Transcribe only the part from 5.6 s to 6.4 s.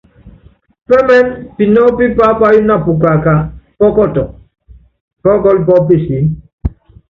pɔ́ peseé.